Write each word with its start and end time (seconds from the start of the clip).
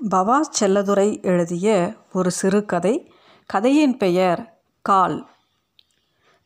பவா 0.00 0.40
செல்லதுரை 0.58 1.22
எழுதிய 1.22 1.66
ஒரு 2.12 2.30
சிறுகதை 2.30 2.92
கதையின் 3.46 3.96
பெயர் 3.96 4.40
கால். 4.82 5.16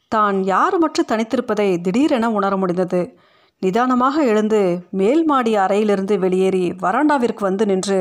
தான் 0.08 0.36
யாருமற்று 0.42 1.02
தனித்திருப்பதை 1.08 1.80
திடீரென 1.80 2.30
உணர 2.30 2.56
முடிந்தது. 2.56 3.00
நிதானமாக 3.62 4.24
எழுந்து 4.24 4.60
மேல் 4.90 5.24
மாடி 5.24 5.56
அறையிலிருந்து 5.56 6.18
வெளியேறி 6.18 6.64
வராண்டாவிற்கு 6.72 7.38
வந்து 7.38 7.66
நின்று 7.66 7.98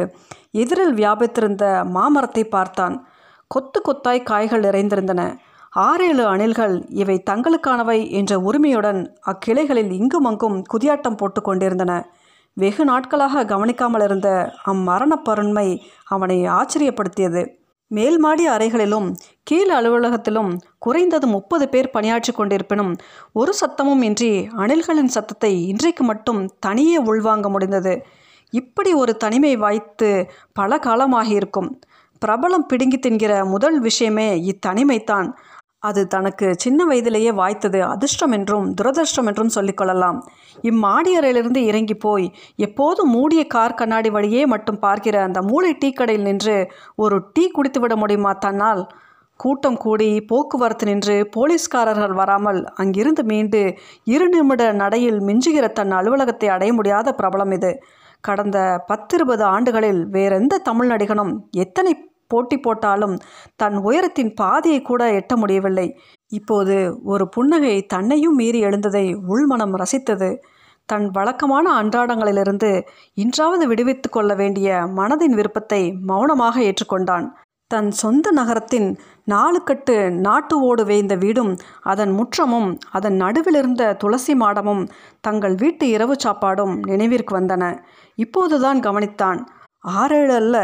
எதிரில் 0.52 0.94
வியாபித்திருந்த 0.94 1.64
மாமரத்தை 1.86 2.44
பார்த்தான். 2.44 3.08
கொத்து 3.48 3.82
கொத்தாய் 3.82 4.24
காய்கள் 4.24 4.66
நிறைந்திருந்தன. 4.68 5.24
ஆறேழு 5.70 6.24
அணில்கள் 6.26 6.76
இவை 6.94 7.24
தங்களுக்கானவை 7.30 8.00
என்ற 8.12 8.40
உரிமையுடன் 8.40 9.02
அக்கிளைகளில் 9.26 9.92
இங்கும் 9.92 10.26
அங்கும் 10.26 10.64
குதியாட்டம் 10.74 11.18
போட்டு 11.18 11.42
கொண்டிருந்தன. 11.42 11.94
வெகு 12.58 12.84
நாட்களாக 12.86 13.46
கவனிக்காமல் 13.46 14.04
இருந்த 14.04 14.30
அம்மரணப் 14.66 15.26
பருண்மை 15.30 15.68
அவனை 16.06 16.38
ஆச்சரியப்படுத்தியது. 16.50 17.42
மேல் 17.92 18.18
மாடி 18.18 18.48
அறைகளிலும் 18.48 19.08
கீழ் 19.44 19.72
அலுவலகத்திலும் 19.72 20.52
குறைந்தது 20.78 21.28
முப்பது 21.28 21.70
பேர் 21.70 21.90
பணியாற்றி 21.90 22.34
கொண்டிருப்பினும் 22.34 22.92
ஒரு 23.34 23.54
சத்தமும் 23.62 24.04
இன்றி 24.04 24.32
அணில்களின் 24.58 25.14
சத்தத்தை 25.16 25.68
இன்றைக்கு 25.68 26.04
மட்டும் 26.04 26.42
தனியே 26.60 26.98
உள்வாங்க 27.04 27.50
முடிந்தது. 27.50 27.94
இப்படி 28.54 28.94
ஒரு 28.94 29.18
தனிமை 29.18 29.56
வாய்த்து 29.56 30.10
பல 30.54 30.78
காலமாகியிருக்கும். 30.78 31.70
பிரபலம் 32.22 32.68
பிடுங்கி 32.68 33.00
தின்கிற 33.00 33.34
முதல் 33.50 33.80
விஷயமே 33.80 34.28
இத்தனிமைத்தான் 34.46 35.28
அது 35.80 36.08
தனக்கு 36.08 36.56
சின்ன 36.58 36.86
வயதிலேயே 36.86 37.32
வாய்த்தது 37.32 37.80
அதிர்ஷ்டம் 37.80 38.32
என்றும் 38.32 38.74
துரதிர்ஷ்டம் 38.82 39.26
என்றும் 39.26 39.52
சொல்லிக்கொள்ளலாம் 39.56 40.18
இம்மாடியறையிலிருந்து 40.62 41.58
இறங்கி 41.58 41.94
போய் 41.96 42.34
எப்போதும் 42.56 43.10
மூடிய 43.10 43.48
கார் 43.48 43.74
கண்ணாடி 43.74 44.10
வழியே 44.10 44.46
மட்டும் 44.46 44.80
பார்க்கிற 44.80 45.24
அந்த 45.24 45.42
மூளை 45.42 45.74
டீ 45.74 45.92
கடையில் 45.92 46.22
நின்று 46.22 46.72
ஒரு 46.96 47.22
டீ 47.34 47.52
குடித்துவிட 47.52 47.96
முடியுமா 47.96 48.34
தன்னால்? 48.34 48.88
கூட்டம் 49.36 49.78
கூடி 49.78 50.22
போக்குவரத்து 50.22 50.86
நின்று 50.86 51.30
போலீஸ்காரர்கள் 51.36 52.12
வராமல் 52.12 52.66
அங்கிருந்து 52.76 53.24
மீண்டு 53.24 53.78
இரு 54.04 54.30
நிமிட 54.30 54.72
நடையில் 54.72 55.20
மிஞ்சுகிற 55.22 55.72
தன் 55.72 55.92
அலுவலகத்தை 55.92 56.50
அடைய 56.50 56.74
முடியாத 56.74 57.16
பிரபலம் 57.22 57.54
இது. 57.54 57.72
கடந்த 58.22 58.86
பத்திருபது 58.88 59.42
ஆண்டுகளில் 59.42 60.08
வேறெந்த 60.08 60.58
தமிழ் 60.58 60.92
நடிகனும் 60.92 61.34
எத்தனை 61.58 62.09
போட்டி 62.30 62.58
போட்டாலும் 62.58 63.16
தன் 63.56 63.78
உயரத்தின் 63.78 64.32
பாதியை 64.34 64.80
கூட 64.82 65.04
எட்ட 65.12 65.36
முடியவில்லை. 65.36 65.88
இப்போது 66.32 66.76
ஒரு 67.04 67.26
புன்னகை 67.30 67.76
தன்னையும் 67.86 68.36
மீறி 68.36 68.60
எழுந்ததை 68.64 69.06
உள்மனம் 69.28 69.76
ரசித்தது. 69.82 70.30
தன் 70.90 71.08
வழக்கமான 71.10 71.66
அன்றாடங்களிலிருந்து 71.82 72.72
இன்றாவது 73.14 73.66
விடுவித்து 73.68 74.08
கொள்ள 74.10 74.32
வேண்டிய 74.36 74.78
மனதின் 74.96 75.36
விருப்பத்தை 75.40 75.82
மௌனமாக 76.10 76.56
ஏற்றுக்கொண்டான். 76.62 77.28
தன் 77.72 77.90
சொந்த 77.92 78.28
நகரத்தின் 78.32 78.88
நாலு 79.24 79.60
கட்டு 79.64 79.96
நாட்டு 80.12 80.56
ஓடு 80.60 80.84
வேய்ந்த 80.86 81.16
வீடும் 81.16 81.52
அதன் 81.84 82.14
முற்றமும் 82.20 82.70
அதன் 82.92 83.18
நடுவிலிருந்த 83.22 83.92
துளசி 83.96 84.34
மாடமும் 84.34 84.84
தங்கள் 85.22 85.56
வீட்டு 85.56 85.88
இரவு 85.90 86.16
சாப்பாடும் 86.24 86.74
நினைவிற்கு 86.90 87.34
வந்தன. 87.40 87.64
இப்போதுதான் 88.18 88.80
கவனித்தான். 88.80 89.42
ஆறேழு 89.88 90.34
அல்ல 90.34 90.56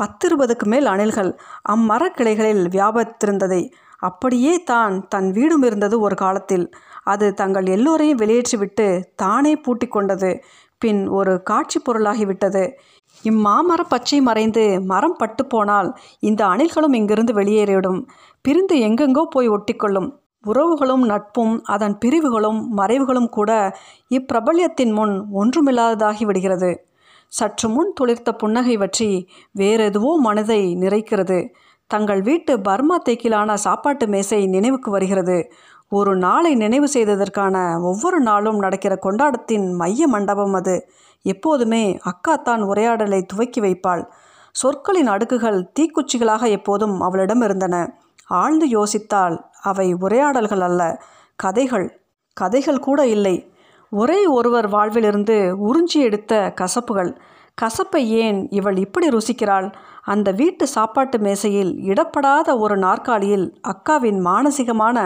பத்திருபதுக்கு 0.00 0.66
மேல் 0.66 0.86
அணில்கள் 0.86 1.30
அம்மரக்கிளைகளில் 1.68 2.64
வியாபித்திருந்ததை 2.74 3.62
அப்படியே 3.98 4.62
தான் 4.62 5.08
தன் 5.08 5.32
வீடும் 5.32 5.62
இருந்தது 5.62 6.00
ஒரு 6.00 6.14
காலத்தில். 6.14 6.72
அது 7.04 7.34
தங்கள் 7.34 7.66
எல்லோரையும் 7.66 8.18
வெளியேற்றிவிட்டு 8.18 9.02
தானே 9.14 9.56
பூட்டி 9.56 9.86
கொண்டது. 9.86 10.42
பின் 10.78 11.08
ஒரு 11.08 11.42
காட்சி 11.42 11.80
பொருளாகிவிட்டது. 11.80 12.70
இம்மாமர 13.24 13.80
பச்சை 13.88 14.20
மறைந்து 14.20 14.80
மரம் 14.80 15.16
பட்டு 15.18 15.46
போனால் 15.46 15.88
இந்த 16.20 16.46
அணில்களும் 16.46 16.94
இங்கிருந்து 16.94 17.32
வெளியேறிவிடும். 17.32 18.00
பிரிந்து 18.42 18.76
எங்கெங்கோ 18.76 19.24
போய் 19.30 19.48
ஒட்டிக்கொள்ளும். 19.48 20.08
உறவுகளும் 20.46 21.04
நட்பும் 21.04 21.54
அதன் 21.64 21.98
பிரிவுகளும் 21.98 22.60
மறைவுகளும் 22.76 23.28
கூட 23.28 23.50
இப்பிரபல்யத்தின் 24.10 24.92
முன் 24.92 25.14
ஒன்றுமில்லாததாகி 25.34 26.24
விடுகிறது. 26.24 26.70
சற்று 27.32 27.68
முன் 27.68 27.92
துளிர்த்த 28.00 28.32
புன்னகை 28.32 28.76
வற்றி 28.76 29.28
வேறெதுவோ 29.58 30.16
மனதை 30.16 30.76
நிறைக்கிறது. 30.76 31.48
தங்கள் 31.86 32.22
வீட்டு 32.22 32.60
பர்மா 32.60 33.02
தேக்கிலான 33.08 33.54
சாப்பாட்டு 33.54 34.08
மேசை 34.08 34.46
நினைவுக்கு 34.46 34.90
வருகிறது. 34.90 35.52
ஒரு 35.88 36.16
நாளை 36.16 36.54
நினைவு 36.54 36.88
செய்ததற்கான 36.94 37.82
ஒவ்வொரு 37.82 38.20
நாளும் 38.20 38.58
நடக்கிற 38.58 38.98
கொண்டாடத்தின் 39.02 39.72
மைய 39.72 40.06
மண்டபம் 40.06 40.52
அது. 40.52 40.88
எப்போதுமே 41.22 41.98
அக்கா 42.02 42.36
தான் 42.36 42.62
உரையாடலை 42.62 43.26
துவக்கி 43.26 43.60
வைப்பாள். 43.60 44.04
சொற்களின் 44.52 45.06
அடுக்குகள் 45.06 45.70
தீக்குச்சிகளாக 45.80 46.48
எப்போதும் 46.48 47.00
அவளிடம் 47.00 47.40
இருந்தன. 47.40 47.98
ஆழ்ந்து 48.26 48.66
யோசித்தால் 48.66 49.36
அவை 49.62 49.92
உரையாடல்கள் 49.92 50.60
அல்ல 50.60 51.02
கதைகள். 51.36 51.98
கதைகள் 52.36 52.78
கூட 52.78 53.06
இல்லை. 53.06 53.49
ஒரே 53.92 54.26
ஒருவர் 54.26 54.68
வாழ்விலிருந்து 54.68 55.36
உறிஞ்சி 55.60 55.98
எடுத்த 55.98 56.52
கசப்புகள். 56.60 57.10
கசப்பை 57.58 58.02
ஏன் 58.22 58.48
இவள் 58.50 58.76
இப்படி 58.76 59.08
ருசிக்கிறாள்? 59.08 59.66
அந்த 60.04 60.30
வீட்டு 60.30 60.66
சாப்பாட்டு 60.66 61.18
மேசையில் 61.18 61.72
இடப்படாத 61.82 62.58
ஒரு 62.58 62.76
நாற்காலியில் 62.76 63.46
அக்காவின் 63.68 64.20
மானசீகமான 64.26 64.96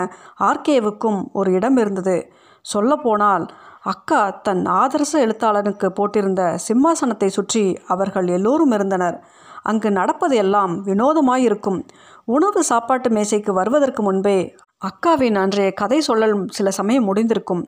ஆர்கேவுக்கும் 0.41 1.21
ஒரு 1.33 1.53
இடம் 1.53 1.77
இருந்தது. 1.77 2.17
சொல்லப்போனால் 2.65 3.47
அக்கா 3.83 4.21
தன் 4.31 4.63
ஆதர்ச 4.67 5.13
எழுத்தாளனுக்கு 5.15 5.89
போட்டிருந்த 5.89 6.43
சிம்மாசனத்தை 6.69 7.27
சுற்றி 7.27 7.65
அவர்கள் 7.87 8.27
எல்லோரும் 8.27 8.71
இருந்தனர். 8.71 9.17
அங்கு 9.63 9.91
நடப்பது 9.91 10.37
எல்லாம் 10.37 10.73
வினோதமாயிருக்கும். 10.87 11.81
உணவு 12.25 12.63
சாப்பாட்டு 12.65 13.11
மேசைக்கு 13.11 13.53
வருவதற்கு 13.53 14.03
முன்பே 14.03 14.39
அக்காவின் 14.85 15.37
அன்றைய 15.37 15.73
கதை 15.73 16.03
சொல்லல் 16.09 16.37
சில 16.49 16.71
சமயம் 16.71 17.09
முடிந்திருக்கும். 17.09 17.65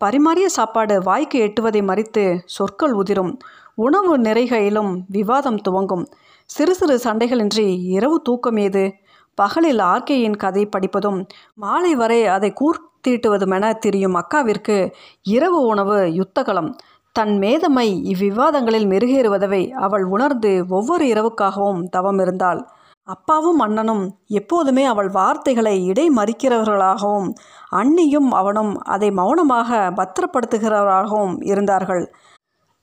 பரிமாறிய 0.00 0.48
சாப்பாடு 0.48 1.02
வாய்க்கு 1.02 1.38
எட்டுவதை 1.46 1.80
மறித்து 1.82 2.38
சொற்கள் 2.44 2.92
உதிரும். 2.92 3.32
உணவு 3.74 4.18
நிறைகையிலும் 4.18 4.92
விவாதம் 5.08 5.58
துவங்கும். 5.58 6.04
சிறு 6.50 6.74
சிறு 6.74 6.96
சண்டைகளின்றி 7.04 7.66
இரவு 7.88 8.20
தூக்கம் 8.22 8.56
ஏது 8.56 8.92
பகலில் 9.34 9.78
ஆர்கேயின் 9.78 10.36
கதை 10.36 10.66
படிப்பதும் 10.66 11.26
மாலை 11.54 11.94
வரை 11.94 12.26
அதை 12.26 12.52
கூர்த்தீட்டுவதுமென 12.60 13.78
தெரியும் 13.78 14.14
அக்காவிற்கு 14.14 14.76
இரவு 15.22 15.60
உணவு 15.66 15.98
யுத்தகலம். 16.20 16.70
தன் 17.12 17.34
மேதமை 17.38 17.86
இவ்விவாதங்களில் 18.04 18.86
மெருகேறுவதவை 18.86 19.62
அவள் 19.70 20.04
உணர்ந்து 20.04 20.64
ஒவ்வொரு 20.68 21.04
இரவுக்காகவும் 21.06 21.82
தவம் 21.88 22.18
இருந்தாள் 22.18 22.60
அப்பாவும் 23.08 23.58
அண்ணனும் 23.58 24.02
எப்போதுமே 24.38 24.84
அவள் 24.84 25.08
வார்த்தைகளை 25.08 25.74
இடை 25.84 26.04
மறிக்கிறவர்களாகவும் 26.10 27.28
அண்ணியும் 27.72 28.28
அவனும் 28.30 28.72
அதை 28.94 29.08
மௌனமாக 29.10 29.78
பத்திரப்படுத்துகிறவர்களாகவும் 29.98 31.36
இருந்தார்கள். 31.50 32.04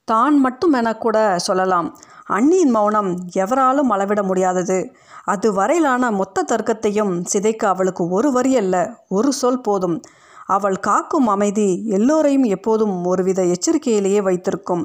தான் 0.07 0.35
மட்டும் 0.39 0.73
என 0.73 0.89
கூட 0.95 1.17
சொல்லலாம் 1.37 1.87
அண்ணியின் 2.37 2.73
மௌனம் 2.77 3.11
எவராலும் 3.43 3.89
அளவிட 3.89 4.23
முடியாதது. 4.23 4.77
அது 5.25 5.47
வரையிலான 5.53 6.11
மொத்த 6.11 6.45
தர்க்கத்தையும் 6.51 7.13
சிதைக்க 7.33 7.63
அவளுக்கு 7.67 8.03
ஒரு 8.09 8.31
வரி 8.31 8.53
அல்ல 8.57 8.75
ஒரு 9.07 9.31
சொல் 9.33 9.61
போதும். 9.61 9.97
அவள் 10.45 10.77
காக்கும் 10.79 11.27
அமைதி 11.27 11.69
எல்லோரையும் 11.97 12.47
எப்போதும் 12.55 12.95
ஒருவித 13.05 13.41
எச்சரிக்கையிலேயே 13.53 14.21
வைத்திருக்கும். 14.21 14.83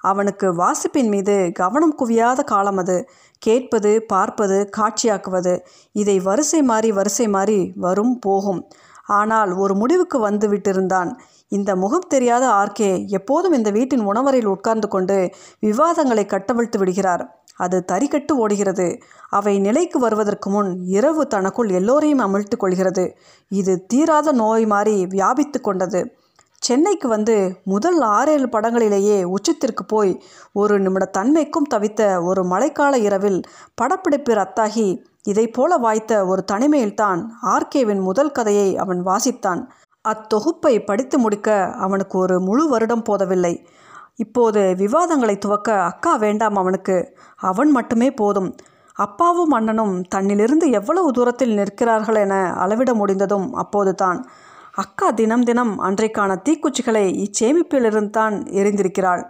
அவனுக்கு 0.00 0.54
வாசிப்பின் 0.54 1.08
மீது 1.08 1.50
கவனம் 1.54 1.96
குவியாத 1.98 2.44
காலம் 2.44 2.76
அது. 2.76 3.08
கேட்பது 3.38 4.02
பார்ப்பது 4.02 4.70
காட்சியாக்குவது. 4.76 5.58
இதை 5.92 6.20
வரிசை 6.20 6.62
மாறி 6.62 6.92
வரிசை 6.92 7.28
மாறி 7.28 7.72
வரும் 7.76 8.18
போகும். 8.18 8.68
ஆனால் 9.06 9.54
ஒரு 9.54 9.74
முடிவுக்கு 9.74 10.18
வந்து 10.18 10.48
விட்டிருந்தான். 10.48 11.10
இந்த 11.48 11.76
முகம் 11.76 12.06
தெரியாத 12.08 12.48
ஆர்கே 12.48 13.06
எப்போதும் 13.06 13.52
இந்த 13.52 13.70
வீட்டின் 13.70 14.00
உணவரையில் 14.00 14.48
உட்கார்ந்து 14.48 14.88
கொண்டு 14.88 15.34
விவாதங்களை 15.60 16.26
கட்டவிழ்த்து 16.26 16.78
விடுகிறார். 16.78 17.42
அது 17.56 17.84
தறிக்கட்டு 17.92 18.32
ஓடுகிறது. 18.32 18.98
அவை 19.28 19.58
நிலைக்கு 19.58 19.98
வருவதற்கு 19.98 20.50
முன் 20.50 20.82
இரவு 20.82 21.26
தனக்குள் 21.26 21.68
எல்லோரையும் 21.68 22.18
அமிழ்த்து 22.18 22.56
கொள்கிறது. 22.56 23.16
இது 23.48 23.86
தீராத 23.86 24.32
நோய் 24.32 24.66
மாறி 24.66 25.06
வியாபித்து 25.06 25.60
கொண்டது. 25.60 26.18
சென்னைக்கு 26.62 27.08
வந்து 27.08 27.60
முதல் 27.64 28.00
ஆறேழு 28.00 28.46
படங்களிலேயே 28.46 29.18
உச்சத்திற்கு 29.26 29.84
போய் 29.86 30.22
ஒரு 30.52 30.80
நிமிட 30.80 31.10
தன்மைக்கும் 31.18 31.68
தவித்த 31.74 32.22
ஒரு 32.24 32.42
மழைக்கால 32.44 32.94
இரவில் 32.94 33.40
படப்பிடிப்பு 33.74 34.34
ரத்தாகி 34.34 34.86
இதை 35.22 35.48
போல 35.48 35.76
வாய்த்த 35.76 36.26
ஒரு 36.26 36.44
தனிமையில்தான் 36.52 37.20
ஆர்கேவின் 37.42 38.02
முதல் 38.02 38.32
கதையை 38.32 38.76
அவன் 38.76 39.00
வாசித்தான். 39.06 39.62
அத்தொகுப்பை 40.04 40.84
படித்து 40.84 41.18
முடிக்க 41.18 41.48
அவனுக்கு 41.78 42.18
ஒரு 42.18 42.40
முழு 42.40 42.68
வருடம் 42.68 43.02
போதவில்லை. 43.02 43.54
இப்போது 44.14 44.74
விவாதங்களை 44.76 45.38
துவக்க 45.38 45.82
அக்கா 45.82 46.16
வேண்டாம் 46.16 46.56
அவனுக்கு. 46.56 46.96
அவன் 47.36 47.70
மட்டுமே 47.70 48.10
போதும். 48.12 48.50
அப்பாவும் 48.96 49.50
அண்ணனும் 49.50 50.02
தன்னிலிருந்து 50.14 50.66
எவ்வளவு 50.72 51.10
தூரத்தில் 51.12 51.54
நிற்கிறார்கள் 51.54 52.14
என 52.14 52.34
அளவிட 52.54 52.94
முடிந்ததும் 52.94 53.52
அப்போதுதான் 53.54 54.18
அக்கா 54.82 55.06
தினம் 55.10 55.44
தினம் 55.48 55.72
அன்றைக்கான 55.86 56.32
தீக்குச்சிகளை 56.46 57.02
இச்சேமிப்பிலிருந்து 57.24 58.12
தான் 58.18 58.34
எரிந்திருக்கிறாள். 58.60 59.22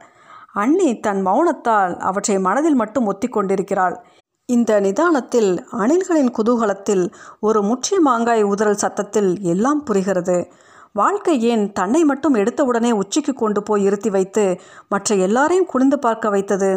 அண்ணி 0.63 0.89
தன் 1.07 1.21
மௌனத்தால் 1.27 1.95
அவற்றை 2.09 2.37
மனதில் 2.47 2.79
மட்டும் 2.81 3.09
ஒத்தி 3.13 3.29
கொண்டிருக்கிறாள் 3.29 3.97
இந்த 4.49 4.73
நிதானத்தில் 4.87 5.51
அணில்களின் 5.83 6.31
குதூகலத்தில் 6.39 7.05
ஒரு 7.49 7.61
முற்றிய 7.63 7.99
மாங்காய் 8.09 8.45
உதறல் 8.53 8.81
சத்தத்தில் 8.85 9.31
எல்லாம் 9.53 9.83
புரிகிறது. 9.89 10.39
வாழ்க்கை 10.93 11.35
ஏன் 11.53 11.65
தன்னை 11.73 12.03
மட்டும் 12.11 12.39
எடுத்தவுடனே 12.43 12.91
உச்சிக்கு 13.03 13.35
கொண்டு 13.43 13.61
போய் 13.63 13.85
இருத்தி 13.89 14.11
வைத்து 14.17 14.45
மற்ற 14.89 15.17
எல்லாரையும் 15.27 15.71
குனிந்து 15.73 15.99
பார்க்க 15.99 16.35
வைத்தது? 16.37 16.71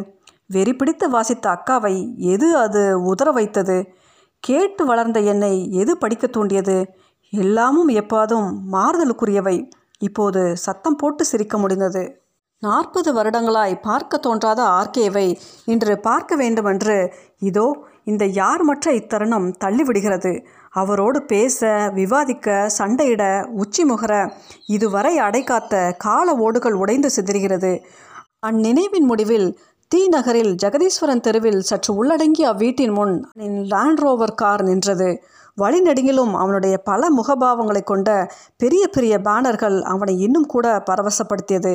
வெறி 0.56 0.74
பிடித்து 0.76 1.06
வாசித்த 1.10 1.46
அக்காவை 1.56 1.96
எது 2.34 2.50
அது 2.64 2.84
உதற 3.12 3.30
வைத்தது? 3.40 3.78
கேட்டு 4.44 4.84
வளர்ந்த 4.86 5.20
என்னை 5.34 5.54
எது 5.82 5.94
படிக்க 5.98 6.28
தூண்டியது? 6.28 6.78
எல்லாமும் 7.34 7.88
எப்போதும் 7.88 8.50
மாறுதலுக்குரியவை. 8.72 9.58
இப்போது 9.98 10.42
சத்தம் 10.58 10.96
போட்டு 10.96 11.26
சிரிக்க 11.26 11.58
முடிந்தது. 11.58 12.04
நாற்பது 12.64 13.10
வருடங்களாய் 13.14 13.74
பார்க்க 13.82 14.18
தோன்றாத 14.18 14.62
ஆர்கேவை 14.64 15.26
இன்று 15.66 16.00
பார்க்க 16.00 16.36
வேண்டுமென்று 16.36 16.98
இதோ 17.40 17.66
இந்த 18.04 18.24
யார்மற்ற 18.26 18.86
இத்தருணம் 18.92 19.48
தள்ளிவிடுகிறது. 19.64 20.34
அவரோடு 20.70 21.20
பேச 21.24 21.90
விவாதிக்க 21.94 22.70
சண்டையிட 22.78 23.24
உச்சி 23.54 23.84
முகர 23.84 24.14
இதுவரை 24.66 25.14
அடைக்காத்த 25.20 25.92
கால 25.98 26.36
ஓடுகள் 26.36 26.74
உடைந்து 26.74 27.12
சிதறுகிறது. 27.16 27.74
அந்நினைவின் 28.48 29.08
முடிவில் 29.12 29.50
தீ 29.92 30.02
நகரில் 30.08 30.54
ஜெகதீஸ்வரன் 30.64 31.26
தெருவில் 31.28 31.62
சற்று 31.62 31.92
உள்ளடங்கி 31.94 32.44
அவ்வீட்டின் 32.46 32.94
முன் 32.94 33.16
லேண்ட் 33.72 34.02
ரோவர் 34.02 34.36
கார் 34.36 34.64
நின்றது. 34.64 35.10
வழிநெடுங்கிலும் 35.62 36.34
அவனுடைய 36.34 36.78
பல 36.78 37.08
முகபாவங்களை 37.18 37.84
கொண்ட 37.84 38.32
பெரிய 38.58 38.88
பெரிய 38.88 39.18
பேனர்கள் 39.18 39.82
அவனை 39.82 40.20
இன்னும் 40.20 40.46
கூட 40.46 40.84
பரவசப்படுத்தியது. 40.90 41.74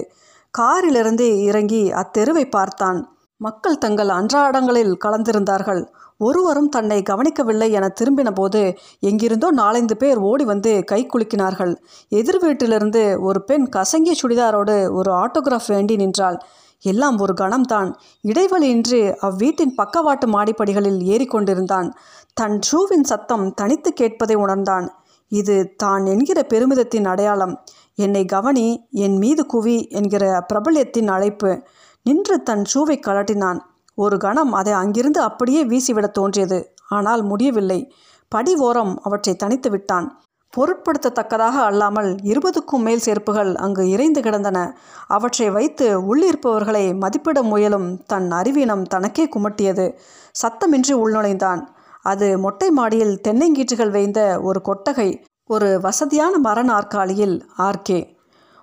காரிலிருந்து 0.51 1.43
இறங்கி 1.43 1.93
அத்தெருவை 1.93 2.47
பார்த்தான். 2.47 3.17
மக்கள் 3.37 3.79
தங்கள் 3.79 4.09
அன்றாடங்களில் 4.09 4.93
கலந்திருந்தார்கள். 5.05 5.87
ஒருவரும் 6.19 6.69
தன்னை 6.69 7.03
கவனிக்கவில்லை 7.03 7.73
என 7.73 7.93
திரும்பின 8.01 8.31
போது 8.35 8.75
எங்கிருந்தோ 9.01 9.53
நாலந்து 9.57 9.95
பேர் 9.95 10.19
ஓடி 10.19 10.45
வந்து 10.45 10.85
கை 10.85 11.07
குலுக்கினார்கள். 11.07 11.77
எதிர் 12.09 12.39
வீட்டிலிருந்து 12.39 13.21
ஒரு 13.21 13.45
பெண் 13.45 13.69
கசங்கிய 13.77 14.15
சுடிதாரோடு 14.23 14.93
ஒரு 14.93 15.13
ஆட்டோகிராஃப் 15.13 15.69
வேண்டி 15.69 15.97
நின்றாள். 15.97 16.39
எல்லாம் 16.83 17.19
ஒரு 17.19 17.35
கணம்தான். 17.35 17.95
இடைவெளியின்றி 18.23 19.17
அவ்வீட்டின் 19.23 19.75
பக்கவாட்டு 19.77 20.27
மாடிப்படிகளில் 20.27 21.01
ஏறிக்கொண்டிருந்தான். 21.01 21.93
தன் 22.35 22.59
ஷூவின் 22.59 23.03
சத்தம் 23.03 23.55
தனித்து 23.55 23.93
கேட்பதை 24.01 24.35
உணர்ந்தான். 24.35 24.95
இது 25.29 25.75
தான் 25.77 26.07
என்கிற 26.07 26.43
பெருமிதத்தின் 26.43 27.05
அடையாளம். 27.05 27.65
என்னை 27.95 28.25
கவனி 28.25 28.87
என் 28.91 29.17
மீது 29.17 29.47
குவி 29.53 29.89
என்கிற 29.89 30.45
பிரபல்யத்தின் 30.53 31.09
அழைப்பு. 31.09 31.63
நின்று 32.03 32.43
தன் 32.43 32.65
ஷூவை 32.75 33.01
கலட்டினான் 33.01 33.59
ஒரு 33.95 34.19
கணம் 34.19 34.53
அதை 34.53 34.73
அங்கிருந்து 34.73 35.21
அப்படியே 35.21 35.65
வீசிவிடத் 35.65 36.11
தோன்றியது. 36.11 36.75
ஆனால் 36.89 37.23
முடியவில்லை. 37.23 37.93
படி 38.29 38.55
ஓரம் 38.55 39.01
அவற்றை 39.03 39.37
தனித்து 39.37 39.71
விட்டான் 39.71 40.21
பொருட்படுத்தத்தக்கதாக 40.57 41.57
அல்லாமல் 41.63 42.17
இருபதுக்கும் 42.23 42.83
மேல் 42.83 42.99
செருப்புகள் 42.99 43.55
அங்கு 43.55 43.89
இறைந்து 43.89 44.21
கிடந்தன. 44.21 44.77
அவற்றை 45.07 45.51
வைத்து 45.51 46.01
உள்ளிருப்பவர்களை 46.01 46.99
மதிப்பிட 46.99 47.43
முயலும் 47.43 48.03
தன் 48.05 48.31
அறிவீனம் 48.31 48.83
தனக்கே 48.83 49.29
குமட்டியது. 49.29 49.95
சத்தமின்றி 50.43 50.93
உள்நுழைந்தான். 50.93 51.69
அது 52.03 52.39
மொட்டை 52.39 52.71
மாடியில் 52.71 53.21
தென்னங்கீற்றுகள் 53.29 53.91
வைந்த 53.91 54.41
ஒரு 54.43 54.63
கொட்டகை 54.63 55.25
ஒரு 55.47 55.81
வசதியான 55.81 56.39
மர 56.39 56.63
நாற்காலியில் 56.63 57.45
ஆர்கே. 57.59 58.17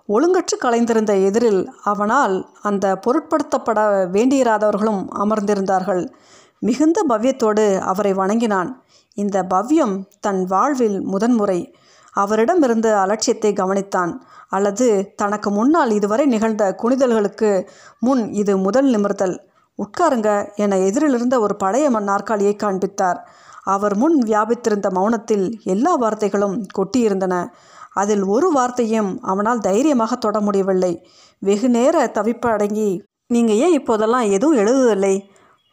ஒழுங்கற்று 0.10 0.58
கலைந்திருந்த 0.62 1.24
எதிரில் 1.24 1.72
அவனால் 1.84 2.50
அந்த 2.62 3.00
பொருட்படுத்தப்பட 3.08 3.80
வேண்டியிராதவர்களும் 4.12 5.08
அமர்ந்திருந்தார்கள். 5.20 6.08
மிகுந்த 6.60 7.06
பவ்யத்தோடு 7.10 7.80
அவரை 7.80 8.14
வணங்கினான். 8.14 8.85
இந்த 9.16 9.38
பவ்யம் 9.54 9.96
தன் 10.20 10.42
வாழ்வில் 10.46 11.02
முதன்முறை 11.02 11.60
அவரிடமிருந்து 12.14 12.90
அலட்சியத்தை 12.96 13.52
கவனித்தான். 13.54 14.12
அல்லது 14.50 15.14
தனக்கு 15.16 15.50
முன்னால் 15.52 15.92
இதுவரை 15.92 16.26
நிகழ்ந்த 16.26 16.64
குனிதல்களுக்கு 16.82 17.50
முன் 18.00 18.24
இது 18.32 18.58
முதல் 18.58 18.90
நிமிர்தல். 18.96 19.36
உட்காருங்க 19.80 20.30
என 20.56 20.78
எதிரிலிருந்த 20.78 21.40
ஒரு 21.40 21.56
பழைய 21.56 21.90
மண் 21.90 22.04
நாற்காலியை 22.04 22.56
காண்பித்தார். 22.56 23.20
அவர் 23.64 23.96
முன் 23.96 24.18
வியாபித்திருந்த 24.26 24.88
மௌனத்தில் 24.94 25.46
எல்லா 25.64 25.94
வார்த்தைகளும் 26.00 26.58
கொட்டியிருந்தன. 26.78 27.36
அதில் 27.94 28.24
ஒரு 28.24 28.48
வார்த்தையும் 28.52 29.12
அவனால் 29.22 29.60
தைரியமாக 29.60 30.16
தொட 30.16 30.40
முடியவில்லை. 30.40 30.94
வெகு 31.40 31.70
நேர 31.70 32.06
தவிப்பு 32.14 32.48
அடங்கி 32.48 32.90
நீங்கள் 33.28 33.56
ஏன் 33.56 33.72
இப்போதெல்லாம் 33.72 34.28
எதுவும் 34.30 34.58
எழுதுவதில்லை? 34.58 35.16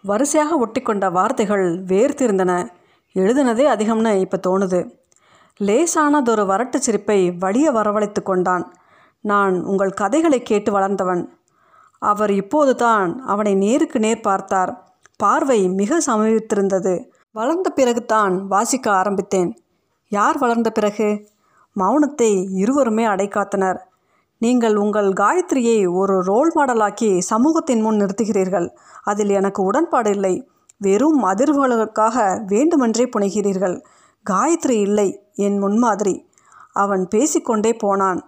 வரிசையாக 0.04 0.56
ஒட்டிக்கொண்ட 0.56 1.06
வார்த்தைகள் 1.12 1.66
வேர்த்திருந்தன. 1.84 2.52
எழுதுனதே 3.14 3.64
அதிகம்னு 3.66 4.12
இப்போ 4.20 4.38
தோணுது. 4.46 4.80
லேசானதொரு 5.60 6.44
வரட்டு 6.44 6.76
சிரிப்பை 6.76 7.30
வழிய 7.38 7.70
வரவழைத்து 7.70 8.22
கொண்டான். 8.22 8.64
நான் 9.20 9.62
உங்கள் 9.62 9.92
கதைகளை 9.92 10.42
கேட்டு 10.42 10.72
வளர்ந்தவன். 10.72 11.22
அவர் 12.02 12.32
இப்போது 12.32 12.74
தான் 12.74 13.10
அவனை 13.26 13.54
நேருக்கு 13.54 13.98
நேர் 13.98 14.20
பார்த்தார். 14.20 14.72
பார்வை 15.16 15.68
மிக 15.68 15.98
சமீபித்திருந்தது. 16.06 16.94
வளர்ந்த 17.32 17.70
பிறகுதான் 17.70 18.46
வாசிக்க 18.46 18.90
ஆரம்பித்தேன். 18.90 19.50
யார் 20.12 20.38
வளர்ந்த 20.38 20.70
பிறகு? 20.70 21.08
மௌனத்தை 21.76 22.30
இருவருமே 22.54 23.04
அடைக்காத்தனர் 23.04 23.78
நீங்கள் 24.38 24.76
உங்கள் 24.76 25.08
காயத்ரியை 25.12 25.78
ஒரு 25.92 26.20
ரோல் 26.20 26.50
மாடலாக்கி 26.56 27.18
சமூகத்தின் 27.18 27.80
முன் 27.80 28.00
நிறுத்துகிறீர்கள். 28.00 28.68
அதில் 29.02 29.28
எனக்கு 29.28 29.62
உடன்பாடு 29.62 30.10
இல்லை. 30.10 30.34
வெறும் 30.82 31.20
அதிர்வுகளுக்காக 31.24 32.16
வேண்டுமென்றே 32.46 33.04
புனைகிறீர்கள். 33.14 33.76
காயத்ரி 34.26 34.78
இல்லை 34.80 35.08
என் 35.46 35.58
முன்மாதிரி. 35.58 36.14
அவன் 36.76 37.04
பேசிக்கொண்டே 37.08 37.72
போனான். 37.74 38.20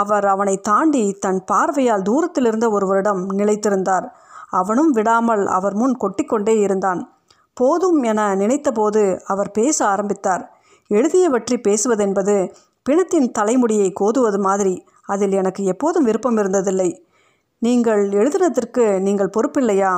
அவர் 0.00 0.26
அவனை 0.26 0.56
தாண்டி 0.60 1.04
தன் 1.24 1.40
பார்வையால் 1.44 2.06
தூரத்திலிருந்த 2.08 2.66
ஒருவரிடம் 2.70 3.22
நிலைத்திருந்தார். 3.38 4.06
அவனும் 4.50 4.90
விடாமல் 4.90 5.44
அவர் 5.46 5.74
முன் 5.74 5.96
கொட்டிக்கொண்டே 6.00 6.54
இருந்தான். 6.58 7.00
போதும் 7.56 7.98
என 8.02 8.20
நினைத்தபோது 8.34 9.02
அவர் 9.24 9.50
பேச 9.50 9.78
ஆரம்பித்தார். 9.86 10.44
எழுதியவற்றி 10.90 11.56
பேசுவதென்பது 11.66 12.36
பிணத்தின் 12.86 13.28
தலைமுடியை 13.30 13.88
கோதுவது 14.00 14.38
மாதிரி. 14.38 14.74
அதில் 15.06 15.32
எனக்கு 15.32 15.62
எப்போதும் 15.64 16.04
விருப்பம் 16.04 16.36
இருந்ததில்லை. 16.36 16.90
நீங்கள் 17.62 18.02
எழுதுனதற்கு 18.08 18.84
நீங்கள் 19.00 19.34
பொறுப்பில்லையா? 19.36 19.92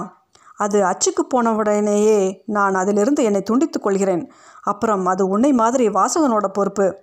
அது 0.57 0.85
அச்சுக்கு 0.85 1.27
போனவுடனேயே 1.35 2.43
நான் 2.47 2.75
அதிலிருந்து 2.75 3.23
என்னை 3.23 3.43
துண்டித்துக் 3.51 3.83
கொள்கிறேன். 3.83 4.31
அப்புறம் 4.63 5.07
அது 5.07 5.29
உன்னை 5.29 5.53
மாதிரி 5.53 5.89
வாசகனோட 5.89 6.47
பொறுப்பு. 6.47 6.97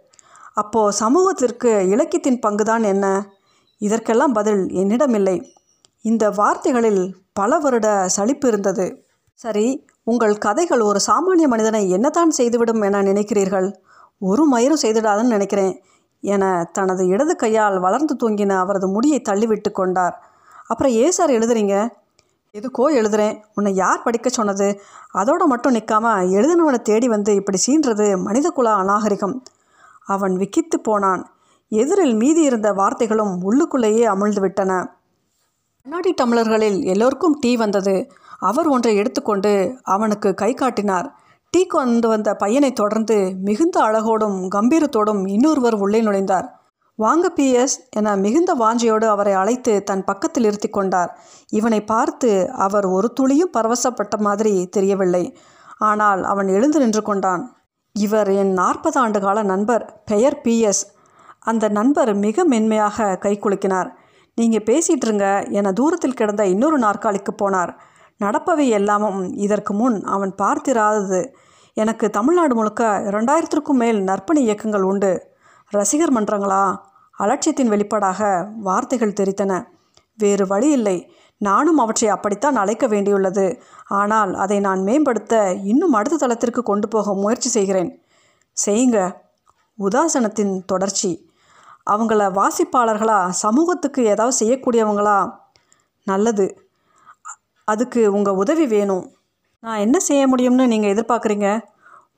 அப்போ 0.53 0.91
சமூகத்திற்கு 0.91 1.87
இலக்கியத்தின் 1.87 2.39
பங்குதான் 2.47 2.83
என்ன? 2.83 3.29
இதற்கெல்லாம் 3.77 4.33
பதில் 4.33 4.69
என்னிடமில்லை. 4.71 5.53
இந்த 6.01 6.29
வார்த்தைகளில் 6.29 7.15
பல 7.33 7.59
வருட 7.59 8.07
சலிப்பு 8.07 8.47
இருந்தது. 8.47 9.03
சரி 9.33 9.85
உங்கள் 10.03 10.37
கதைகள் 10.37 10.79
ஒரு 10.79 10.99
சாமானிய 11.07 11.47
மனிதனை 11.47 11.89
என்னதான் 11.89 12.29
செய்துவிடும் 12.29 12.81
என 12.81 13.01
நினைக்கிறீர்கள்? 13.01 13.73
ஒரு 14.19 14.57
மயிரும் 14.57 14.85
செய்திடாதுன்னு 14.85 15.27
நினைக்கிறேன் 15.27 15.83
என 16.19 16.69
தனது 16.73 17.07
இடது 17.07 17.35
கையால் 17.35 17.79
வளர்ந்து 17.79 18.15
தூங்கின 18.15 18.57
அவரது 18.57 18.87
முடியை 18.87 19.21
தள்ளிவிட்டு 19.29 19.71
கொண்டார். 19.71 20.23
அப்புறம் 20.67 20.93
ஏன் 20.93 21.11
சார் 21.11 21.29
எழுதுறீங்க? 21.29 22.00
எதுக்கோ 22.53 22.85
எழுதுறேன். 22.87 23.43
உன்னை 23.53 23.73
யார் 23.73 24.01
படிக்க 24.01 24.29
சொன்னது? 24.29 24.81
அதோட 25.13 25.45
மட்டும் 25.45 25.75
நிற்காம 25.75 26.05
எழுதினவனை 26.29 26.79
தேடி 26.81 27.07
வந்து 27.07 27.35
இப்படி 27.35 27.57
சீன்றது 27.67 28.21
மனித 28.21 28.49
குல 28.49 28.73
அநாகரிகம். 28.73 29.43
அவன் 30.05 30.33
விக்கித்து 30.33 30.79
போனான். 30.83 31.31
எதிரில் 31.67 32.15
மீதி 32.15 32.41
இருந்த 32.41 32.71
வார்த்தைகளும் 32.71 33.33
உள்ளுக்குள்ளேயே 33.43 34.03
அமிழ்ந்து 34.05 34.39
விட்டன. 34.39 34.99
கண்ணாடி 35.81 36.13
டம்ளர்களில் 36.21 36.83
எல்லோருக்கும் 36.83 37.37
டீ 37.39 37.55
வந்தது. 37.55 38.11
அவர் 38.39 38.67
ஒன்றை 38.67 38.95
எடுத்துக்கொண்டு 38.95 39.79
அவனுக்கு 39.83 40.33
கை 40.33 40.53
காட்டினார். 40.53 41.15
டீ 41.49 41.65
கொண்டு 41.65 42.07
வந்த 42.07 42.33
பையனை 42.33 42.73
தொடர்ந்து 42.73 43.35
மிகுந்த 43.41 43.79
அழகோடும் 43.81 44.47
கம்பீரத்தோடும் 44.55 45.29
இன்னொருவர் 45.29 45.73
உள்ளே 45.73 46.01
நுழைந்தார். 46.01 46.60
வாங்க 47.03 47.25
பிஎஸ் 47.35 47.75
என 47.89 48.15
மிகுந்த 48.23 48.51
வாஞ்சியோடு 48.61 49.05
அவரை 49.13 49.33
அழைத்து 49.41 49.73
தன் 49.89 50.03
பக்கத்தில் 50.03 50.47
இருத்தி 50.49 50.69
கொண்டார். 50.69 51.11
இவனை 51.59 51.79
பார்த்து 51.91 52.31
அவர் 52.65 52.87
ஒரு 52.95 53.07
துளியும் 53.19 53.53
பரவசப்பட்ட 53.57 54.15
மாதிரி 54.27 54.53
தெரியவில்லை. 54.75 55.23
ஆனால் 55.89 56.21
அவன் 56.23 56.47
எழுந்து 56.47 56.79
நின்று 56.79 57.01
கொண்டான். 57.01 57.43
இவர் 57.95 58.29
என் 58.41 58.53
நாற்பது 58.53 58.97
ஆண்டு 58.99 59.19
கால 59.19 59.39
நண்பர் 59.51 59.85
பெயர் 60.05 60.37
பிஎஸ் 60.43 60.83
அந்த 61.51 61.65
நண்பர் 61.77 62.11
மிக 62.25 62.43
மென்மையாக 62.45 63.15
கை 63.15 63.33
குலுக்கினார். 63.37 63.89
நீங்கள் 64.37 64.65
பேசிகிட்டு 64.69 65.07
இருங்க 65.07 65.27
என 65.49 65.71
தூரத்தில் 65.79 66.19
கிடந்த 66.19 66.43
இன்னொரு 66.45 66.77
நாற்காலிக்கு 66.77 67.33
போனார். 67.41 67.71
நடப்பவை 68.21 68.65
எல்லாமும் 68.79 69.19
இதற்கு 69.45 69.73
முன் 69.73 69.97
அவன் 70.15 70.33
பார்த்திராதது. 70.41 71.21
எனக்கு 71.77 72.05
தமிழ்நாடு 72.09 72.53
முழுக்க 72.55 72.83
இரண்டாயிரத்திற்கும் 73.09 73.81
மேல் 73.83 73.99
நற்பணி 74.09 74.41
இயக்கங்கள் 74.47 74.87
உண்டு. 74.91 75.11
ரசிகர் 75.73 76.13
மன்றங்களா? 76.13 76.63
அலட்சியத்தின் 77.21 77.71
வெளிப்பாடாக 77.71 78.47
வார்த்தைகள் 78.59 79.17
தெரித்தன. 79.19 79.67
வேறு 80.17 80.47
வழி 80.47 80.69
இல்லை. 80.71 80.97
நானும் 81.37 81.77
அவற்றை 81.77 82.09
அப்படித்தான் 82.09 82.55
அழைக்க 82.55 82.87
வேண்டியுள்ளது. 82.87 83.45
ஆனால் 83.87 84.33
அதை 84.35 84.59
நான் 84.59 84.81
மேம்படுத்த 84.83 85.53
இன்னும் 85.63 85.93
அடுத்த 85.93 86.17
தளத்திற்கு 86.17 86.63
கொண்டு 86.63 86.87
போக 86.87 87.13
முயற்சி 87.13 87.49
செய்கிறேன். 87.49 87.91
செய்யுங்க. 88.65 88.97
உதாசனத்தின் 89.79 90.53
தொடர்ச்சி. 90.65 91.11
அவங்கள 91.91 92.21
வாசிப்பாளர்களா? 92.39 93.29
சமூகத்துக்கு 93.29 94.05
ஏதாவது 94.05 94.35
செய்யக்கூடியவங்களா? 94.41 95.17
நல்லது. 96.07 96.45
அதுக்கு 97.67 98.13
உங்கள் 98.13 98.33
உதவி 98.33 98.67
வேணும். 98.67 99.05
நான் 99.59 99.77
என்ன 99.77 99.99
செய்ய 99.99 100.23
முடியும்னு 100.27 100.67
நீங்கள் 100.67 100.93
எதிர்பார்க்குறீங்க? 100.93 101.47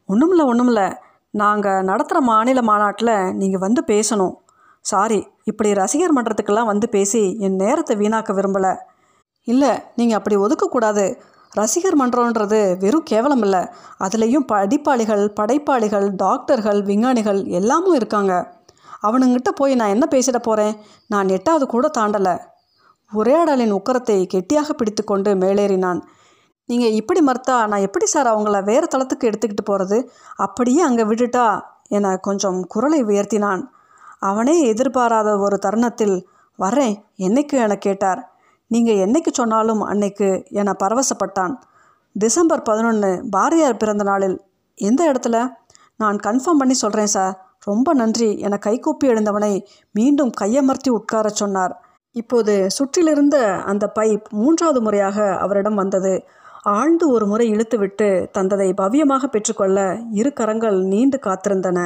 ஒன்றுமில்ல 0.09 0.43
ஒன்றுமில்ல 0.51 0.81
நாங்கள் 1.29 1.83
நடத்துகிற 1.83 2.25
மாநில 2.25 2.61
மாநாட்டில் 2.61 3.15
நீங்கள் 3.33 3.59
வந்து 3.59 3.83
பேசணும். 3.87 4.35
சாரி 4.85 5.19
இப்படி 5.49 5.69
ரசிகர் 5.81 6.15
மன்றத்துக்கெல்லாம் 6.17 6.71
வந்து 6.71 6.87
பேசி 6.95 7.21
என் 7.45 7.59
நேரத்தை 7.63 7.95
வீணாக்க 8.01 8.31
விரும்பலை. 8.37 8.73
இல்லை 9.47 9.71
நீங்கள் 9.99 10.17
அப்படி 10.19 10.35
ஒதுக்கக்கூடாது 10.45 11.05
ரசிகர் 11.59 11.97
மன்றன்றது 12.01 12.59
வெறும் 12.83 13.07
கேவலம் 13.11 13.43
இல்லை. 13.45 13.61
அதுலேயும் 14.05 14.45
படிப்பாளிகள் 14.51 15.23
படைப்பாளிகள் 15.39 16.07
டாக்டர்கள் 16.23 16.79
விஞ்ஞானிகள் 16.89 17.39
எல்லாமும் 17.59 17.97
இருக்காங்க. 17.99 18.33
அவனுங்கிட்ட 19.07 19.51
போய் 19.59 19.73
நான் 19.75 19.93
என்ன 19.95 20.05
பேசிட 20.13 20.37
போகிறேன் 20.39 20.75
நான் 21.13 21.31
எட்டாவது 21.37 21.65
கூட 21.73 21.87
தாண்டலை. 21.97 22.35
உரையாடலின் 23.11 23.75
உக்கரத்தை 23.77 24.17
கெட்டியாக 24.33 24.69
பிடித்துக்கொண்டு 24.73 25.31
மேலேறினான். 25.43 25.99
நீங்கள் 26.69 26.95
இப்படி 26.99 27.21
மறுத்தா 27.29 27.55
நான் 27.71 27.85
எப்படி 27.87 28.05
சார் 28.05 28.31
அவங்கள 28.33 28.59
வேறு 28.69 28.87
தளத்துக்கு 28.93 29.29
எடுத்துக்கிட்டு 29.29 29.65
போகிறது 29.69 29.97
அப்படியே 30.45 30.81
அங்கே 30.89 31.05
விட்டுட்டா 31.09 31.45
என 31.97 32.15
கொஞ்சம் 32.27 32.59
குரலை 32.73 32.99
உயர்த்தினான். 33.03 33.63
அவனே 34.23 34.55
எதிர்பாராத 34.67 35.29
ஒரு 35.37 35.57
தருணத்தில் 35.59 36.15
வரேன் 36.59 36.95
என்னைக்கு? 37.17 37.57
என 37.65 37.75
கேட்டார். 37.77 38.21
நீங்கள் 38.67 39.01
என்னைக்கு 39.05 39.31
சொன்னாலும் 39.31 39.81
அன்னைக்கு 39.81 40.27
என 40.49 40.73
பரவசப்பட்டான். 40.83 41.53
டிசம்பர் 42.15 42.61
பதினொன்று 42.61 43.11
பாரதியார் 43.29 43.77
பிறந்த 43.77 44.03
நாளில் 44.03 44.37
எந்த 44.77 45.01
இடத்துல? 45.11 45.37
நான் 45.95 46.17
கன்ஃபார்ம் 46.23 46.59
பண்ணி 46.61 46.73
சொல்கிறேன் 46.73 47.13
சார். 47.15 47.33
ரொம்ப 47.63 47.93
நன்றி 47.93 48.29
என 48.39 48.57
கைகூப்பி 48.57 49.07
எழுந்தவனை 49.07 49.51
மீண்டும் 49.91 50.31
கையமர்த்தி 50.41 50.89
உட்காரச் 50.89 51.39
சொன்னார். 51.41 51.73
இப்போது 52.11 52.53
சுற்றிலிருந்த 52.77 53.35
அந்த 53.63 53.91
பைப் 53.99 54.25
மூன்றாவது 54.31 54.81
முறையாக 54.81 55.37
அவரிடம் 55.37 55.75
வந்தது. 55.75 56.13
ஆழ்ந்து 56.63 57.05
ஒரு 57.09 57.25
முறை 57.27 57.45
இழுத்துவிட்டு 57.51 58.07
தந்ததை 58.37 58.69
பவ்யமாக 58.81 59.25
பெற்றுக்கொள்ள 59.25 59.79
இரு 60.11 60.33
கரங்கள் 60.33 60.77
நீண்டு 60.83 61.19
காத்திருந்தன. 61.23 61.79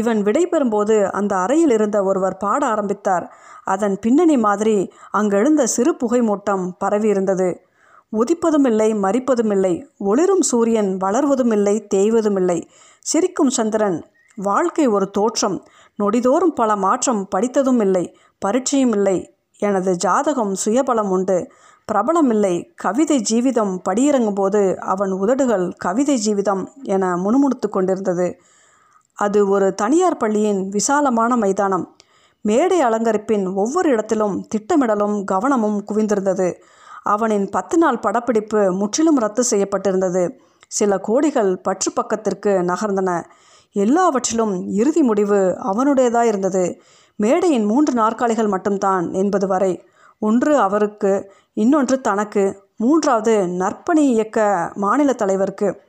இவன் 0.00 0.20
விடைபெறும்போது 0.22 0.96
அந்த 1.10 1.32
அறையில் 1.36 1.70
இருந்த 1.70 1.98
ஒருவர் 2.02 2.36
பாட 2.36 2.62
ஆரம்பித்தார். 2.66 3.26
அதன் 3.64 3.96
பின்னணி 4.00 4.36
மாதிரி 4.46 4.76
அங்கெழுந்த 5.18 5.62
சிறு 5.66 5.92
புகை 5.94 6.20
மூட்டம் 6.20 6.64
பரவியிருந்தது. 6.84 7.48
உதிப்பதும் 8.12 8.66
இல்லை 8.70 8.88
மறிப்பதும் 8.94 9.52
இல்லை 9.54 9.74
ஒளிரும் 9.98 10.44
சூரியன் 10.50 10.90
வளர்வதும் 11.04 11.52
இல்லை 11.52 11.76
தேய்வதும் 11.94 12.38
இல்லை 12.40 12.58
சிரிக்கும் 13.04 13.50
சந்திரன் 13.50 13.98
வாழ்க்கை 14.38 14.86
ஒரு 14.96 15.06
தோற்றம் 15.10 15.56
நொடிதோறும் 15.98 16.54
பல 16.54 16.70
மாற்றம் 16.76 17.22
படித்ததும் 17.34 17.80
இல்லை 17.80 18.04
பரீட்சையும் 18.44 18.94
இல்லை 18.96 19.18
எனது 19.62 19.90
ஜாதகம் 20.04 20.54
சுயபலம் 20.64 21.10
உண்டு. 21.16 21.38
பிரபலம் 21.88 22.30
இல்லை 22.34 22.54
கவிதை 22.74 23.16
ஜீவிதம் 23.30 23.74
படியிறங்கும் 23.88 24.38
போது 24.40 24.60
அவன் 24.92 25.12
உதடுகள் 25.22 25.66
கவிதை 25.76 26.16
ஜீவிதம் 26.26 26.62
என 26.94 27.10
முணுமுணுத்து 27.16 27.68
கொண்டிருந்தது. 27.68 28.28
அது 29.14 29.48
ஒரு 29.48 29.74
தனியார் 29.74 30.16
பள்ளியின் 30.16 30.68
விசாலமான 30.68 31.36
மைதானம். 31.36 31.96
மேடை 32.40 32.80
அலங்கரிப்பின் 32.80 33.54
ஒவ்வொரு 33.54 33.90
இடத்திலும் 33.90 34.46
திட்டமிடலும் 34.48 35.24
கவனமும் 35.24 35.84
குவிந்திருந்தது. 35.86 36.54
அவனின் 37.02 37.48
பத்து 37.48 37.78
நாள் 37.78 37.98
படப்பிடிப்பு 37.98 38.72
முற்றிலும் 38.72 39.18
ரத்து 39.18 39.44
செய்யப்பட்டிருந்தது. 39.50 40.30
சில 40.68 41.00
கோடிகள் 41.08 41.54
பற்று 41.54 41.92
பக்கத்திற்கு 41.92 42.50
நகர்ந்தன. 42.50 43.24
எல்லாவற்றிலும் 43.72 44.68
இறுதி 44.68 45.02
முடிவு 45.02 45.56
அவனுடையதாக 45.62 46.22
இருந்தது 46.22 46.80
மேடையின் 47.16 47.64
மூன்று 47.64 47.92
நாற்காலிகள் 47.92 48.46
மட்டும்தான் 48.46 49.12
என்பது 49.12 49.46
வரை 49.46 49.84
ஒன்று 50.18 50.58
அவருக்கு 50.58 51.32
இன்னொன்று 51.52 52.00
தனக்கு 52.00 52.62
மூன்றாவது 52.76 53.46
நற்பணி 53.46 53.98
இயக்க 53.98 54.70
மாநில 54.74 55.12
தலைவருக்கு. 55.12 55.80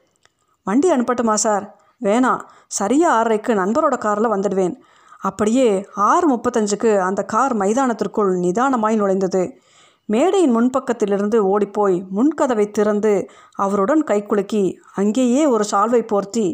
வண்டி 0.64 0.92
அனுப்பட்டுமா 0.92 1.34
சார்? 1.34 1.80
வேணாம். 2.04 2.42
சரியாக 2.78 3.16
ஆறரைக்கு 3.18 3.54
நண்பரோட 3.62 3.96
காரில் 3.98 4.34
வந்துடுவேன். 4.34 4.76
அப்படியே 5.22 5.70
ஆறு 6.10 6.26
முப்பத்தஞ்சுக்கு 6.32 6.92
அந்த 7.00 7.22
கார் 7.24 7.54
மைதானத்திற்குள் 7.58 8.32
நிதானமாய் 8.46 9.00
நுழைந்தது. 9.02 9.44
மேடையின் 10.10 10.56
முன்பக்கத்திலிருந்து 10.58 11.38
ஓடிப்போய் 11.46 11.96
முன்கதவை 12.16 12.66
திறந்து 12.72 13.14
அவருடன் 13.56 14.04
கைக்குலுக்கி 14.04 14.64
அங்கேயே 14.96 15.44
ஒரு 15.46 15.64
சால்வை 15.72 16.02
போர்த்தி 16.02 16.48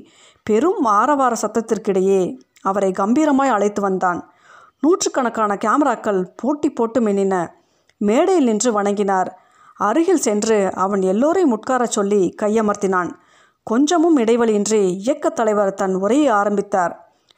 பெரும் 0.43 0.83
ஆரவார 0.99 1.33
சத்தத்திற்கிடையே 1.41 2.21
அவரை 2.61 2.91
கம்பீரமாய் 2.99 3.55
அழைத்து 3.55 3.81
வந்தான். 3.81 4.19
நூற்றுக்கணக்கான 4.83 5.51
கேமராக்கள் 5.65 6.21
போட்டி 6.35 6.69
போட்டு 6.69 6.99
மின்னின. 7.01 7.35
மேடையில் 8.01 8.43
நின்று 8.43 8.71
வணங்கினார். 8.71 9.29
அருகில் 9.79 10.23
சென்று 10.27 10.57
அவன் 10.75 11.03
எல்லோரையும் 11.11 11.51
உட்காரச் 11.51 11.95
சொல்லி 11.97 12.21
கையமர்த்தினான். 12.41 13.11
கொஞ்சமும் 13.63 14.17
இடைவெளியின்றி 14.17 14.81
இயக்கத் 14.97 15.35
தலைவர் 15.35 15.73
தன் 15.73 15.95
உரையை 15.95 16.27
ஆரம்பித்தார். 16.27 16.93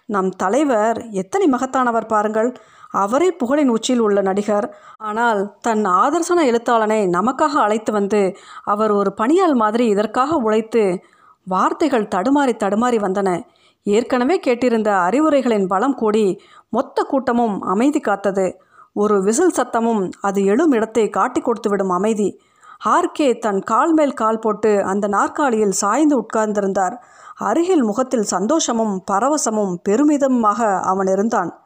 நம் 0.05 0.29
தலைவர் 0.29 1.09
எத்தனை 1.11 1.49
மகத்தானவர் 1.49 2.07
பாருங்கள். 2.07 2.53
அவரே 2.89 3.35
புகழின் 3.43 3.67
உச்சியில் 3.67 4.01
உள்ள 4.01 4.21
நடிகர். 4.21 4.75
ஆனால் 4.97 5.57
தன் 5.61 5.83
ஆதர்சன 5.85 6.39
எழுத்தாளனை 6.43 6.99
நமக்காக 7.07 7.53
அழைத்து 7.65 7.91
வந்து 7.91 8.35
அவர் 8.63 8.91
ஒரு 8.91 9.13
பணியாள் 9.13 9.53
மாதிரி 9.53 9.87
இதற்காக 9.87 10.35
உழைத்து 10.35 11.03
வார்த்தைகள் 11.47 12.11
தடுமாறி 12.15 12.53
தடுமாறி 12.55 12.99
வந்தன. 12.99 13.43
ஏற்கனவே 13.83 14.39
கேட்டிருந்த 14.39 14.89
அறிவுரைகளின் 15.07 15.67
பலம் 15.67 15.95
கூடி 15.95 16.41
மொத்த 16.69 17.03
கூட்டமும் 17.03 17.61
அமைதி 17.61 17.99
காத்தது. 17.99 18.59
ஒரு 18.93 19.23
விசில் 19.23 19.55
சத்தமும் 19.55 20.09
அது 20.21 20.45
எழும் 20.45 20.71
இடத்தை 20.71 21.09
காட்டி 21.09 21.41
கொடுத்துவிடும் 21.41 21.93
அமைதி. 21.93 22.39
ஆர்கே 22.85 23.39
தன் 23.39 23.61
கால் 23.61 23.93
மேல் 23.93 24.13
கால் 24.13 24.39
போட்டு 24.39 24.83
அந்த 24.83 25.07
நாற்காலியில் 25.07 25.71
சாய்ந்து 25.71 26.21
உட்கார்ந்திருந்தார். 26.21 26.95
அருகில் 27.35 27.83
முகத்தில் 27.83 28.23
சந்தோஷமும் 28.23 29.03
பரவசமும் 29.11 29.75
பெருமிதமாக 29.89 30.79
அவன் 30.79 31.07
இருந்தான் 31.07 31.61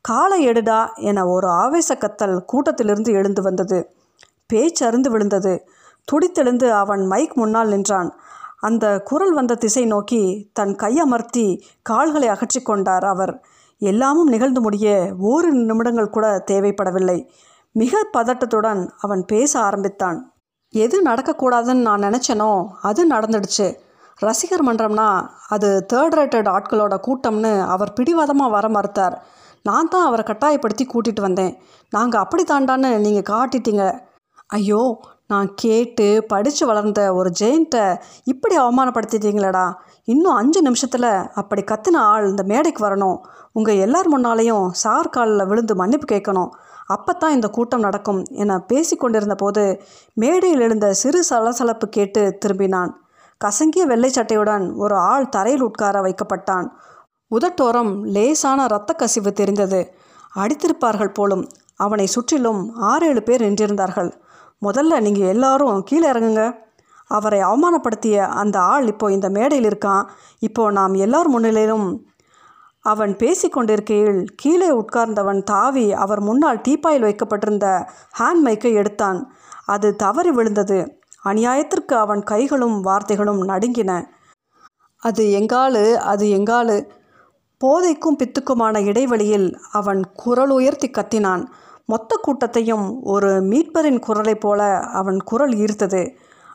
காலை 0.00 0.48
எடுடா 0.48 0.94
என 0.94 1.26
ஒரு 1.26 1.48
ஆவேச 1.48 1.94
கத்தல் 1.94 2.38
கூட்டத்திலிருந்து 2.52 3.10
எழுந்து 3.10 3.42
வந்தது. 3.42 3.90
பேச்சருந்து 4.52 5.08
விழுந்தது. 5.08 5.68
துடித்தெழுந்து 6.12 6.70
அவன் 6.70 7.06
மைக் 7.06 7.36
முன்னால் 7.36 7.68
நின்றான். 7.68 8.14
அந்த 8.56 9.00
குரல் 9.00 9.32
வந்த 9.32 9.54
திசை 9.54 9.84
நோக்கி 9.84 10.50
தன் 10.52 10.74
கையமர்த்தி 10.74 11.60
கால்களை 11.82 12.28
அகற்றி 12.28 12.62
கொண்டார் 12.62 13.04
அவர். 13.04 13.44
எல்லாமும் 13.78 14.28
நிகழ்ந்து 14.28 14.60
முடிய 14.60 15.14
ஓரிரு 15.18 15.52
நிமிடங்கள் 15.52 16.10
கூட 16.10 16.44
தேவைப்படவில்லை. 16.50 17.28
மிக 17.72 18.08
பதட்டத்துடன் 18.16 18.90
அவன் 18.98 19.24
பேச 19.24 19.60
ஆரம்பித்தான். 19.60 20.32
எது 20.74 20.96
நடக்கக்கூடாதுன்னு 21.08 21.86
நான் 21.88 22.06
நினச்சேனோ 22.08 22.50
அது 22.88 23.00
நடந்துடுச்சு. 23.14 23.66
ரசிகர் 24.18 24.64
மன்றம்னா 24.68 25.08
அது 25.54 25.68
தேர்ட் 25.92 26.16
ரேட்டட் 26.18 26.48
ஆட்களோட 26.54 26.94
கூட்டம்னு 27.06 27.52
அவர் 27.74 27.94
பிடிவாதமாக 27.98 28.54
வர 28.56 28.66
மறுத்தார். 28.68 29.16
நான் 29.62 29.90
தான் 29.92 30.06
அவரை 30.06 30.24
கட்டாயப்படுத்தி 30.24 30.84
கூட்டிகிட்டு 30.86 31.22
வந்தேன். 31.26 31.52
நாங்கள் 31.92 32.22
அப்படி 32.24 32.42
தாண்டான்னு 32.44 32.90
நீங்கள் 33.06 33.28
காட்டிட்டீங்க. 33.32 33.84
ஐயோ 34.46 34.82
நான் 35.32 35.48
கேட்டு 35.54 36.06
படித்து 36.32 36.64
வளர்ந்த 36.66 37.00
ஒரு 37.14 37.30
ஜெயின்ட்டை 37.40 37.84
இப்படி 38.32 38.54
அவமானப்படுத்திட்டீங்களடா. 38.58 39.66
இன்னும் 40.04 40.38
அஞ்சு 40.40 40.60
நிமிஷத்தில் 40.62 41.10
அப்படி 41.40 41.62
கத்தின 41.70 42.02
ஆள் 42.12 42.28
இந்த 42.30 42.42
மேடைக்கு 42.50 42.82
வரணும். 42.88 43.18
உங்கள் 43.52 43.80
எல்லார் 43.86 44.08
முன்னாலேயும் 44.14 44.66
சார் 44.82 45.12
காலில் 45.16 45.48
விழுந்து 45.50 45.74
மன்னிப்பு 45.74 46.08
கேட்கணும். 46.14 46.50
அப்பத்தான் 46.94 47.34
இந்த 47.36 47.48
கூட்டம் 47.48 47.80
நடக்கும் 47.80 48.20
என 48.42 48.58
பேசிக்கொண்டிருந்த 48.72 49.34
போது 49.34 49.82
மேடையில் 50.12 50.60
எழுந்த 50.60 50.92
சிறு 50.92 51.24
சலசலப்பு 51.24 51.88
கேட்டு 51.88 52.38
திரும்பினான். 52.44 52.92
கசங்கிய 53.44 53.84
வெள்ளை 53.86 54.10
சட்டையுடன் 54.10 54.74
ஒரு 54.74 54.96
ஆள் 54.96 55.28
தரையில் 55.28 55.62
உட்கார 55.62 56.00
வைக்கப்பட்டான். 56.00 56.66
உதட்டோரம் 57.30 57.92
லேசான 58.16 58.64
இரத்த 58.64 58.92
கசிவு 58.92 59.32
தெரிந்தது. 59.32 59.80
அடித்திருப்பார்கள் 60.36 61.14
போலும் 61.14 61.44
அவனை 61.76 62.06
சுற்றிலும் 62.06 62.62
ஆறேழு 62.76 63.22
பேர் 63.22 63.42
நின்றிருந்தார்கள். 63.42 64.10
முதல்ல 64.62 65.00
நீங்கள் 65.00 65.32
எல்லாரும் 65.34 65.82
கீழே 65.82 66.06
இறங்குங்க. 66.10 66.44
அவரை 67.10 67.40
அவமானப்படுத்திய 67.40 68.16
அந்த 68.42 68.56
ஆள் 68.60 68.86
இப்போ 68.86 69.06
இந்த 69.12 69.28
மேடையில் 69.28 69.68
இருக்கான். 69.68 70.04
இப்போ 70.38 70.70
நாம் 70.70 70.94
எல்லார் 70.94 71.28
முன்னிலையிலும் 71.30 71.88
அவன் 72.86 73.12
பேசிக்கொண்டிருக்கையில் 73.16 74.20
கீழே 74.36 74.68
உட்கார்ந்தவன் 74.70 75.42
தாவி 75.42 75.86
அவர் 75.92 76.20
முன்னால் 76.20 76.60
டீப்பாயில் 76.68 77.06
வைக்கப்பட்டிருந்த 77.06 77.66
ஹேண்ட் 78.18 78.42
மைக்கை 78.44 78.72
எடுத்தான். 78.72 79.20
அது 79.66 79.88
தவறி 79.96 80.30
விழுந்தது. 80.30 80.78
அநியாயத்திற்கு 81.24 81.94
அவன் 82.04 82.22
கைகளும் 82.22 82.76
வார்த்தைகளும் 82.84 83.40
நடுங்கின. 83.52 83.92
அது 85.02 85.24
எங்காலு 85.40 85.84
அது 86.12 86.26
எங்காலு 86.38 86.76
போதைக்கும் 87.60 88.18
பித்துக்குமான 88.20 88.84
இடைவெளியில் 88.84 89.48
அவன் 89.72 90.02
குரல் 90.14 90.50
உயர்த்தி 90.50 90.88
கத்தினான். 90.90 91.44
மொத்த 91.84 92.18
கூட்டத்தையும் 92.22 92.86
ஒரு 93.02 93.30
மீட்பரின் 93.50 93.98
குரலைப் 93.98 94.40
போல 94.40 94.62
அவன் 95.00 95.18
குரல் 95.24 95.54
ஈர்த்தது. 95.56 96.02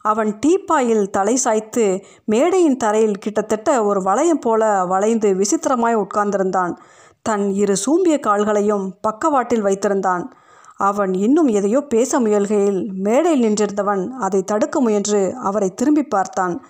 அவன் 0.02 0.40
டீப்பாயில் 0.46 1.10
தலை 1.10 1.36
சாய்த்து 1.36 2.04
மேடையின் 2.26 2.78
தரையில் 2.78 3.18
கிட்டத்தட்ட 3.18 3.84
ஒரு 3.84 4.02
வளையம் 4.02 4.40
போல 4.40 4.86
வளைந்து 4.86 5.34
விசித்திரமாய் 5.34 5.96
உட்கார்ந்திருந்தான். 5.96 6.74
தன் 7.22 7.52
இரு 7.54 7.78
சூம்பிய 7.78 8.20
கால்களையும் 8.20 8.86
பக்கவாட்டில் 9.02 9.64
வைத்திருந்தான். 9.64 10.24
அவன் 10.78 11.14
இன்னும் 11.14 11.48
எதையோ 11.48 11.82
பேச 11.82 12.20
முயல்கையில் 12.20 12.92
மேடையில் 12.94 13.44
நின்றிருந்தவன் 13.44 14.10
அதை 14.10 14.44
தடுக்க 14.44 14.82
முயன்று 14.82 15.36
அவரை 15.38 15.74
திரும்பி 15.74 16.04
பார்த்தான். 16.04 16.66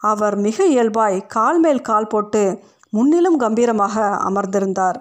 அவர் 0.00 0.36
மிக 0.36 0.66
இயல்பாய் 0.66 1.26
கால் 1.26 1.60
மேல் 1.60 1.80
கால் 1.80 2.06
போட்டு 2.06 2.62
முன்னிலும் 2.90 3.36
கம்பீரமாக 3.36 4.04
அமர்ந்திருந்தார். 4.28 4.98